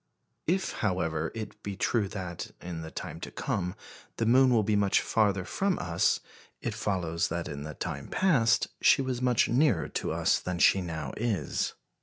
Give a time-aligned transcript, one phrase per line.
[0.47, 3.75] If, however, it be true that, in the time to come,
[4.17, 6.21] the moon will be much farther from us,
[6.59, 10.81] it follows that in the time past she was much nearer to us than she
[10.81, 11.73] now is.